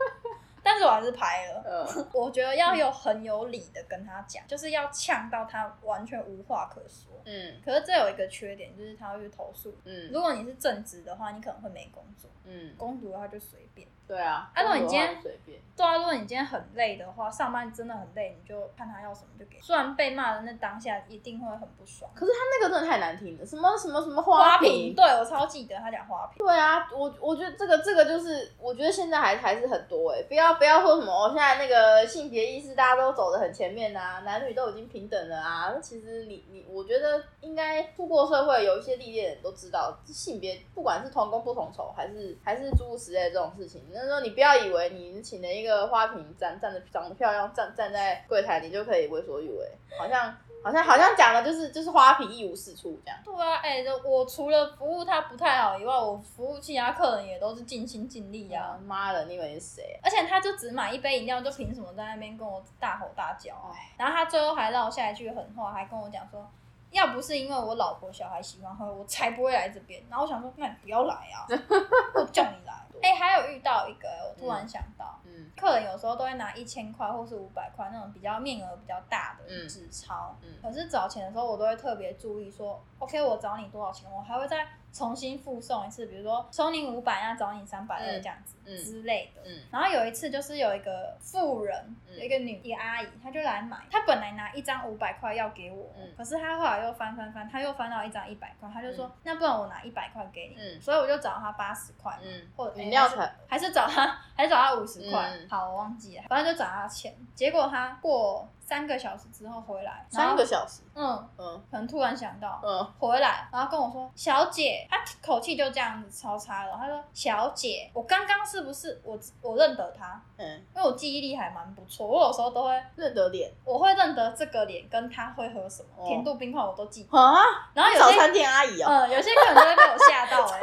[0.79, 1.63] 但是我还是拍了。
[1.65, 7.21] 嗯 我觉得要有很有理的跟他讲，就是要呛到他完全无话可说。
[7.25, 9.77] 嗯可是这有一个缺点，就是他会去投诉。
[9.83, 13.87] 嗯如果你是正职的话，你可能会没工作；嗯，工读的话就随便。
[14.09, 14.49] 对啊。
[14.55, 19.57] 啊如果你今天对啊，如果你今天很累的话，上班真的很累，你就看他要什么就给。
[19.61, 22.11] 虽然被骂的那当下一定会很不爽。
[22.13, 26.45] 可是他那个真的太难听了，什么什么什么花瓶，对我超记得他讲花瓶。
[26.45, 35.71] 对啊，我我觉得这个这个就是，我觉得现在还还是很多哎、不要不要说什么哦，现在那个性别意识大家都走的很前面啊，男女都已经平等了啊。
[35.73, 43.81] 那其实你你，我觉得应该出过社会有一些历练的人都知道，性别不管是同工不同酬，还是还是诸如此类这种事情。
[44.01, 50.33] 那时候你不要以为你请了一个花瓶站站着长得漂亮站站在柜台，你就可以为所欲为，好像
[50.63, 53.19] 好像好像讲的就是就是花瓶一无是处这样。
[53.25, 58.77] 对啊，哎、就我除了服务他不太好以外，我服务其他客人也都是尽心尽力啊。
[58.77, 60.03] 啊妈的，你以为是谁啊？
[60.03, 63.75] 而且他就只买一杯饮料，就凭什么在那边跟我大吼大叫啊？
[63.75, 66.49] 哎然后他最后还撂下一句狠话，还跟我讲说，
[66.91, 70.01] 要不是因为我老婆小孩喜欢喝，我才不会来这边。
[70.09, 71.43] 然后我想说，那你不要来啊，
[72.15, 72.73] 我叫你来。
[73.01, 79.67] 哎、还有遇到一个、我突然想到，嗯客人有时候都会拿一千块或是五百块那种比较面额比较大的嗯。
[79.67, 80.57] 纸钞，嗯。
[80.61, 89.41] 可是找钱的时候我都会特别注意说，OK，我找你多少钱，我还会再重新附送一次，比如说收你五百，那找你三百二嗯这样子、嗯之类的。
[89.45, 89.59] 嗯。
[89.71, 92.17] 然后有一次就是有一个妇人，嗯。
[92.17, 96.11] 有一个女一个阿姨，她就来买，她本来拿一张五百块要给我，嗯。
[96.17, 100.81] 可是她后来又翻翻翻，她又翻到一张一百块，她就说、嗯那不然我拿一百块给你，嗯。
[100.81, 105.29] 所以我就找她八十块，嗯，或者饮料才还是找她，还是找她五十块。
[105.31, 105.47] 嗯。
[105.49, 107.15] 好，我忘记了，反正就找她钱。
[107.35, 112.61] 结果她过三个小时之后回来，三个小时，嗯，嗯可能突然想到。
[112.63, 116.77] 嗯回来，然后跟我说：“小姐，他口气就这样子超差了。
[116.79, 120.21] 他说：‘小姐，我刚刚是不是我我认得他？
[120.37, 127.17] 嗯，因为我记忆力还蛮不错，我有时候都会认得脸我会认得这个脸跟他会喝什么、哦甜度冰块我都记得。
[127.17, 127.41] 啊，
[127.73, 130.59] 然后有些早餐店阿姨哦，嗯，有些客人都会被我吓到哎、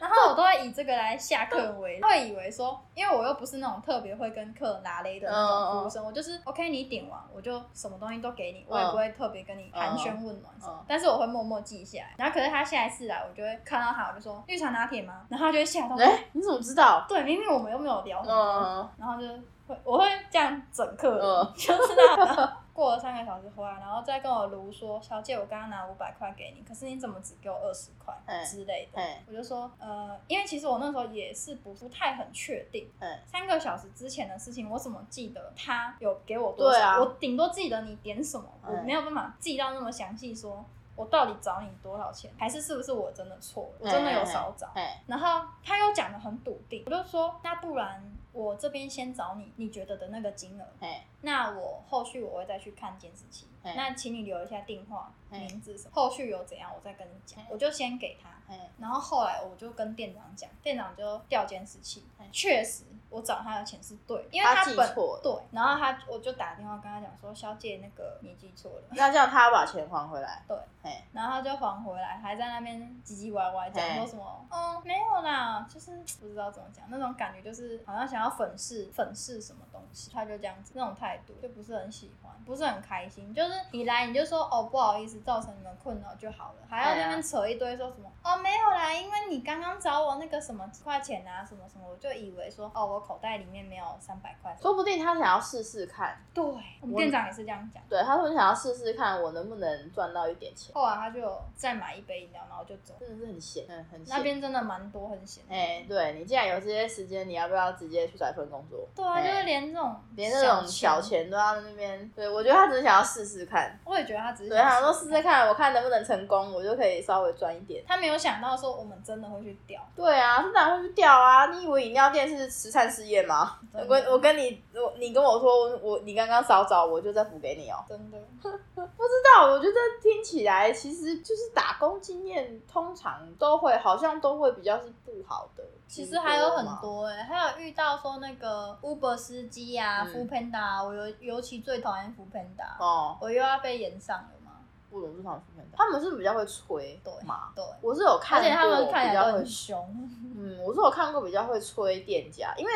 [0.00, 12.14] 然后我都会以这个来吓客人为，会以为说，因为我又不是那种特别会跟客人拉勒的那种服务生，我就是 OK，你点完我就什么东西都给你，我也不会特别跟你寒暄问暖什么，嗯但是我会默默记下来。
[12.18, 15.26] 然后可是他下一次来，我就会看到他，我就说绿茶拿铁吗？
[15.28, 17.04] 然后他就会吓到，哎，你怎么知道？
[17.08, 19.26] 对，明明我们又没有聊，嗯然后就
[19.66, 29.00] 会我会这样整客人，嗯就是那种过了三个小时回来，然后再跟我卢说，小姐，我刚刚拿五百块给你，可是你怎么只给我二十块嗯之类的？
[29.00, 36.86] 嗯我就说，呃，因为其实我那时候也是不不太很确定，嗯三个小时之前的事情，我怎么记得他有给我多少？
[36.86, 40.62] 啊我顶多记得你点什么，我嗯没有办法记到那么详细说。
[40.98, 42.30] 我到底找你多少钱？
[42.38, 43.80] 还是是不是我真的错了？
[43.80, 44.66] 我真的有少找。
[44.74, 58.30] 哎，然后他又讲的很笃定，我就说那不然我这边先找你你觉得的那个金额，哎，那我后续我会再去看监视器，那请你留一下电话、名字什么，后续有怎样我再跟你讲，我就先给他。
[58.48, 83.32] 哎，然后后来我就跟店长讲，店长就调监视器，确实我找他的钱是对，因为他记本错了对，然后他我就打电话跟他讲说，小姐那个你记错了，那这样他要把钱还回来，对，哎，然后他就还回来，还在那边唧唧歪歪讲说什么，嗯，没有啦，就是不知道怎么讲，那种感觉就是好像想要粉饰粉饰什么东西，他就这样子，那种态度就不是很喜欢，不是很开心。
[83.32, 94.54] 就是你来你就说哦不好意思，造成你们困扰就好了，还要那边扯一堆说什么哦没有啦，因为你刚刚找我那个什么几块钱啊什么什么，我就以为说哦我口袋里面没有三百块。
[94.60, 96.44] 说不定他想要试试看，对，
[96.80, 97.82] 我们店长也是这样讲。
[97.88, 102.94] 对，他说想要试试看我能不能赚到一点钱，后来他就再买一杯饮料，然后就走。
[103.00, 104.22] 真的是很闲，嗯，很闲那。
[104.26, 105.54] 边真的蛮多很闲的。
[105.54, 108.88] 哎，对你既然有这些时间，你要不要直接去找一份工作？
[108.94, 117.84] 对啊，哎就是连这种连这种小，钱都要在那边，对我觉得他只是想要试试看，我也觉得他只是对，想他说试试试看，我看能不能成功，我就可以稍微赚一点。
[117.86, 121.46] 他没有想到说我们真的会去钓，对啊，是当然会去钓啊！
[121.46, 123.58] 你以为饮料店是慈善事业吗？
[123.72, 127.84] 我跟我跟你，我你跟我说我你刚刚少找，我就再补给你哦。
[127.88, 128.18] 真的。
[128.76, 135.64] 不知道，我觉得听起来其实就是打工经验，通常都会好像都会比较是不好的。
[135.86, 144.52] 其实还有很，多哎、还有遇到说那个 Uber 司机啊、嗯 f o o Panda，啊我尤尤其最讨厌 f o o Panda，、哦，我又要被延上了嘛。
[144.90, 145.40] 不懂是他们
[145.72, 147.50] 他们是不是比较会吹对嘛？
[147.54, 150.08] 对，我是有看过，而且他们看起来都会很凶。
[150.36, 152.72] 嗯，我是有看过比较会吹店家，因为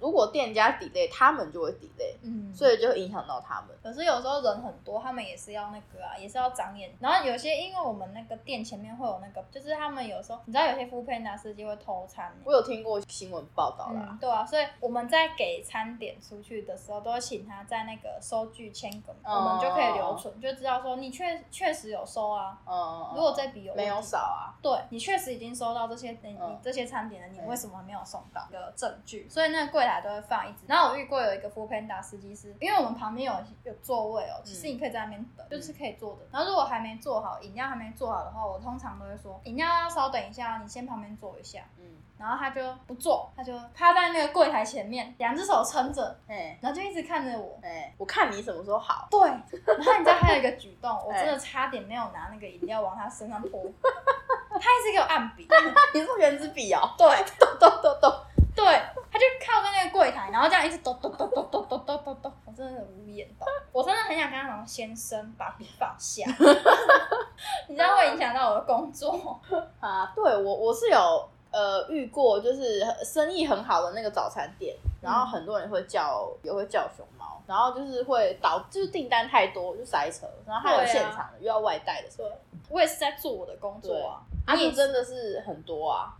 [0.00, 3.70] 如果店家 delay，他们就会 delay，嗯，所以就会影响到他们。
[3.82, 6.92] 可是有时候人很多，他们也是要那个啊，也是要长眼。
[7.00, 12.34] 然后有些因为我们那个店前面会有那个，就是他们有时候你知道有些 f o o Panda 司机会偷餐、欸。
[12.44, 22.58] 我有听过新闻报道啦嗯，，对啊，所以我们在给餐点出去的时候，都会请他在那个收据签个名，哦我们就可以留存，就知道说你确确实有收啊。
[22.66, 29.28] 嗯，如果这笔有没有少啊，对你确实已经收到这些你嗯这些餐点了，你为什么没有送到有证据？
[29.28, 30.60] 所以那个柜台都会放一支。
[30.66, 36.22] 然后我遇过有一个 f o o Panda 司机是，因为我们旁边有有座位哦，其实你可以在那边等，就是可以坐的。
[36.32, 41.60] 然后如果还没做好，饮料还没做好的话，我通常都会说饮料要稍等一下，你先旁边坐一下。
[41.78, 41.84] 嗯，
[42.18, 47.58] 然后他就不坐，他就趴在那个柜台前面，两只手撑着，哎然后就一直看着我。
[47.62, 53.62] 哎，我看你什么时候好，对，然后你知道还有一个举动， 我真的差点没有拿那个饮料往他身上泼，
[54.50, 55.46] 他一直给我按笔。
[55.92, 57.06] 你是原子笔哦，对。
[57.38, 58.12] 咚咚咚咚，
[58.54, 58.82] 对，
[59.14, 66.26] 他就靠在那个柜台，然后这样一直抖抖抖抖抖抖抖抖抖，我真的很无言到， 我真的很想跟他讲，先生把笔放下，
[67.68, 69.40] 你知道会影响到我的工作。
[69.78, 82.28] 啊，对我我是有呃遇过，就是生意很好的那个早餐店，然后很多人会叫也会叫熊猫，然后就是会导就是订单太多就塞车，然后还有现场的又要外带的时候，
[82.68, 86.12] 我也是在做我的工作啊，啊，你真的是很多啊，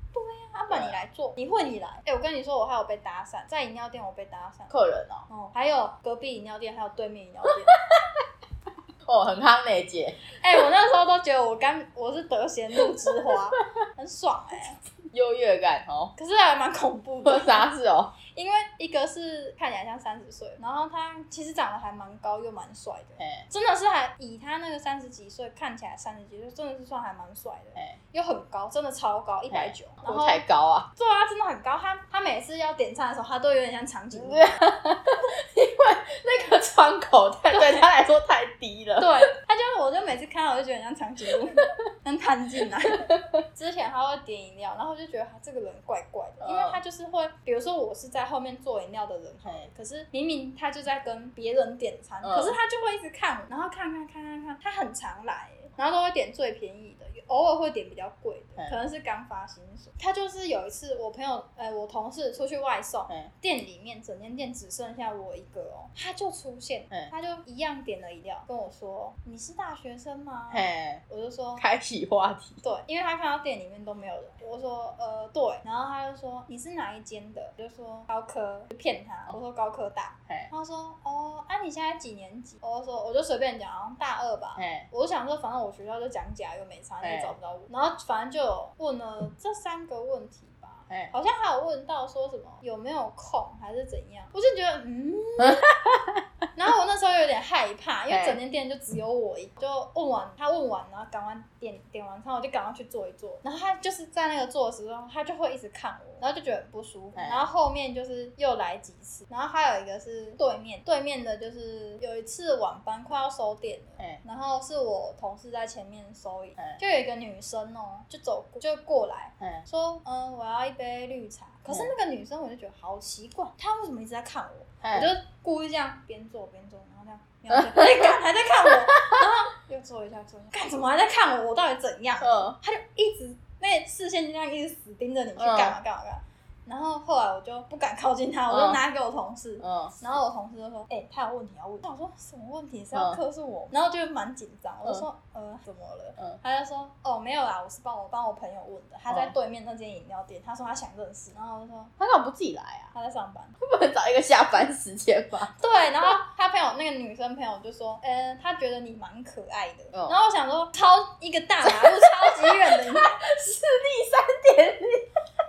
[0.53, 1.88] 阿爸你来做，你会你来。
[2.07, 4.70] 哎、我跟你说，我还有被搭讪，在饮料店我被搭讪。
[4.70, 7.55] 客人哦，哦，还有隔壁饮料店，还有对面饮料店。
[9.07, 13.50] 哦，很康美姐，哎、我那时候都觉得我刚我是得闲路之花，
[13.96, 14.77] 很爽哎、
[15.12, 31.78] 优越感哦，可是还蛮恐怖的， 啥事哦，因为一个是看起来像三十岁，然后他其实长得还蛮高又蛮帅的，哎真的是还以他那个三十几岁看起来三十几岁，真的是算还蛮帅的，哎，又很高，真的超高，一百九，然后太高啊，对啊，真的很高。
[31.78, 34.34] 他他每次要点餐的时候，他都有点像长颈鹿。
[35.54, 39.08] 因为那个窗口太对他来说太低了，对，
[39.46, 41.48] 他就我就每次看到我就觉得很像长颈鹿，
[42.04, 42.78] 能弹进来。
[43.54, 49.50] 之前他会点饮料，然后我就觉得他这个人怪怪的，因为他就是会，比如说我是在后面做饮料的人，嘿。
[49.76, 52.34] 可是明明他就在跟别人点餐，嗯。
[52.34, 59.92] 可是他就会一直看我，然后看看看看看，他很常来耶，然后都会点最便宜的，偶尔会点比较贵的，嗯可能是刚发薪水。
[59.98, 70.50] 他就是有一次我朋友，呃，我同事出去外送，哎店里面整间店只剩下我一个哦，他就出现嗯，他就一样点了饮料，跟我说你是大学生吗？
[70.52, 77.52] 嘿，我就说开启话题，对，因为他看到店里面都没有人，我说呃对，然后他就说你是哪一间的？
[77.56, 82.58] 我就说高科，就骗他，我说高科大，嘿，他说哦，啊你现在几年级？
[82.60, 84.54] 我就说我就随便讲，好像大二吧。
[84.58, 87.61] 嘿，我就想说，反正我学校就讲假又没差，你也哎找不到我。
[87.70, 91.11] 然后反正就有问了这三个问题吧，哎。
[91.12, 95.12] 好像还有问到说什么有没有空还是怎样，我就觉得嗯，
[96.56, 103.38] 然后我那时候有点害怕，因为哎整间店就只有我一个，就问完他问完，然后赶完点点完餐，我就赶快去坐一坐。
[103.42, 107.12] 然后他就是在那个坐的时候，他就会一直看我，然后就觉得很不舒服。
[107.16, 114.04] 哎然后后面就是又来几次，然后还有一个是对面对面的，就是有一次晚班快要收店了。
[114.04, 121.46] 哎然后是我同事在前面收银哎，就有一个女生哦，就走过就过来哎，说，嗯，我要一杯绿茶。
[121.64, 124.66] 可是那个女生我就觉得好奇怪，她为什么一直在看我？
[124.83, 131.50] 哎我就故意这样边做边做，然后这样，然后就哎干还在看我，然后又做一下做一下，干什么还在看我？
[131.50, 132.18] 我到底怎样？
[132.22, 136.20] 嗯她就一直那视线就这样一直死盯着你去嗯干嘛干嘛干嘛。
[136.66, 143.68] 然后后来我就不敢靠近他，我就嗯拿给我同事，嗯，然后我同事就说：“哎、他有问题要问。”我想说什么问题是要嗯克诉我？
[143.70, 152.88] 然后就蛮紧张，我就说：“呃，怎么了？”嗯他就说：“哦，没有啦，我是帮我帮我朋友问的，他在嗯对面那间饮料店，他说他想认识。”然后我就说他干嘛不自己来啊？
[152.94, 153.44] 他在上班。
[153.59, 155.55] 不能找一个下班时间吧？
[155.61, 159.85] 对，然后他朋友那个女生朋友就说：“呃，他觉得你蛮可爱的。
[159.92, 160.87] 嗯然后我想说，超
[161.20, 162.85] 一个大马路超级远的，
[163.37, 164.88] 视力三点零，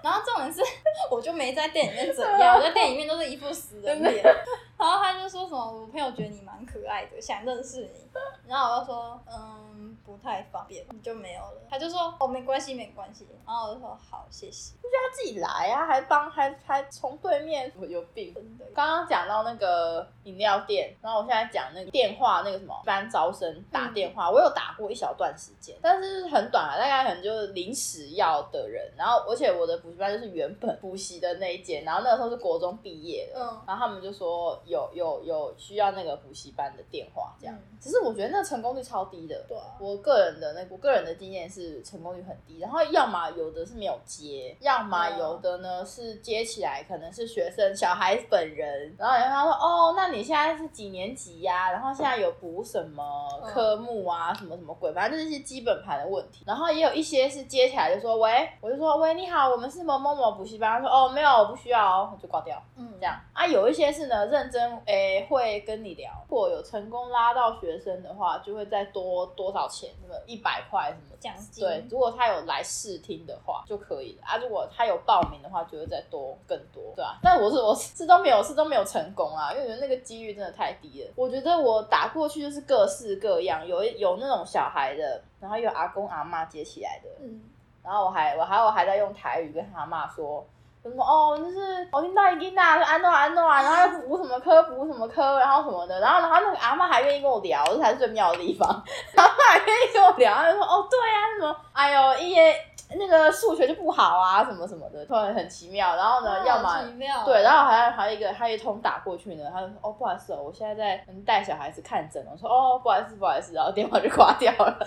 [0.06, 0.62] 然后重点是，
[1.10, 4.24] 我就没在店里面怎样，我在店里面都是一副死人脸。
[4.86, 7.90] 然然后他就说什么，我朋友觉得你蛮可爱的，想认识你。
[8.48, 11.62] 然后我就说，嗯，不太方便，就没有了。
[11.68, 13.28] 他就说，哦，没关系，没关系。
[13.46, 14.76] 然后我就说，好，谢谢。
[14.84, 18.34] 他自己来啊，还帮还还从对面，我有病。
[18.34, 28.94] 真的，刚刚讲到那个饮料店，然后我现在讲那个电话那个什么，一般招生打电话，我有打过一小段时间，但是很短啊，大概可能就是临时要的人。
[28.96, 37.78] 然后而且我的补习班就是原本补习的那一间，然后那个时候是国中毕业的，嗯然后他们就说有有有有需要那个补习班的电话这样，嗯。
[37.80, 39.44] 只是我觉得那成功率超低的。
[39.48, 39.64] 对啊。
[39.80, 53.04] 我个人的那我个人的经验是成功率很低，然后要么有的是没有接，要么嗯有的呢是接起来可能是学生小孩本人，然后然后他说哦，那你现在是几年级呀、然后现在有补什么
[53.44, 53.52] 嗯。
[53.52, 56.44] 科目啊，什么什么鬼，反正就是一些基本盘的问题。
[56.46, 62.62] 然后也有一些是接起来就说喂，我就说喂你好，我们是某某某补习班，他说哦没有，我不需要哦，我就挂掉。
[62.76, 63.16] 嗯，这样。
[63.34, 74.38] 啊，有一些是呢认真诶、会跟你聊，如果有成功拉到学生的话，就会再多多少钱，什么一百块什么奖金对，如果他有来试听的话就可以了啊。
[74.38, 77.18] 如果他有报名的话，就会再多更多，对啊。
[77.22, 81.12] 但我是我是都没有是都没有成功啊，因为我觉得那个几率真的太低了。
[81.18, 87.42] 我觉得我打过去就是各式各样，有一有那种小孩的，然后有阿公阿妈接起来的，嗯，
[87.84, 90.55] 然后我还我还有还在用台语跟他妈说，就
[90.90, 98.70] 什么哦，就是我听到一听啊，就安诺安诺啊，然后要补什么科补什么科，然后什么的，然后然后那个阿妈还愿意跟我聊，这才是最妙的地方，
[99.16, 102.54] 阿妈还愿意跟我聊，她就说哦对啊，什么哎呦一些
[102.98, 106.80] 那个数学就不好啊，什么什么的，突然很奇妙，然后呢，要么
[107.26, 114.78] 对，然后还还有一个他一通打过去呢，他就说哦不好意思哦，我现在在带小孩子看诊，我说哦不好意思不好意思，然后电话就挂掉了。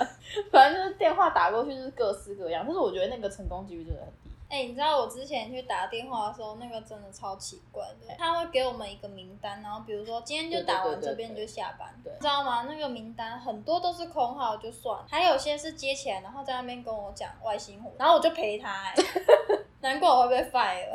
[0.53, 4.28] 反正就是电话打过去就是各式各样，但是我觉得那个成功几率真的很低。
[4.49, 8.15] 哎、你知道我之前去打电话的时候，那个真的超奇怪的。
[8.17, 12.63] 他会给我们一个名单，然后比如说今天就打完这边就下班，对知道吗？
[12.63, 18.95] 那个名单很多都是空号，就算，还有些是接起来，然后在那边跟我讲外星活，然后我就陪他、哎，
[19.81, 20.89] 难怪我会被 fire，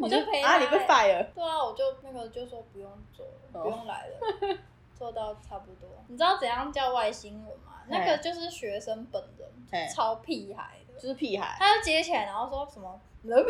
[0.00, 4.58] 我就陪他、啊，你被哎 fire，对啊，我就那个就说不用做不用来了，
[4.94, 5.88] 做到差不多。
[6.06, 7.82] 你知道怎样叫外星人吗？
[7.88, 10.81] 那个就是学生本人，超屁孩的。
[11.02, 11.56] 就是屁孩。
[11.58, 13.44] 他就接起来，然后说什么， 然后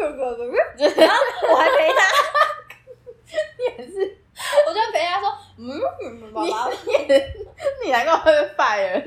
[1.50, 2.02] 我还陪他，
[3.78, 4.18] 也是，
[4.66, 6.70] 我就陪他说，嗯，爸爸，
[7.84, 9.02] 你难怪会被 fire。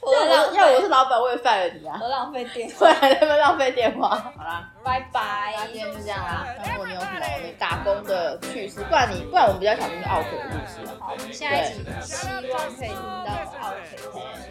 [0.00, 2.08] 我要我是，老板，我也 fire 你啊我。
[2.08, 4.08] 浪费电话， 对，还在那边浪费电话。
[4.36, 5.66] 好啦，拜拜那。
[5.66, 6.46] 今天就这样啦。
[6.64, 10.96] 看如果你有什么你打工的趣事，不然你不然我们比较想听奥克的故事啊。
[11.00, 12.42] 好，我们下一集希望
[12.76, 13.76] 可以听到奥克。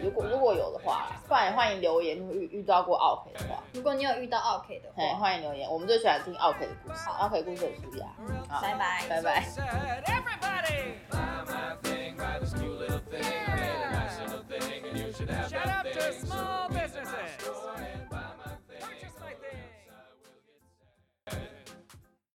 [0.00, 5.68] 如果如果有的话，不然也欢迎留言，如果遇遇到过奥 K 的话，如果你有遇到 OK 的嘿，话，欢迎留言。
[5.68, 8.06] 我们最喜欢听奥 K 的故事，好奥 K 故事很舒压。
[8.48, 9.02] 好拜拜。
[9.08, 9.42] 拜拜。
[10.32, 10.94] everybody.
[11.10, 13.54] Buy my thing, buy this cute little thing, yeah.
[13.56, 15.94] made a nice little thing, and you should have Shout out thing.
[15.94, 17.77] to small businesses.